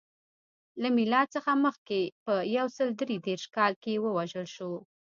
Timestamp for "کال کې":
3.55-4.01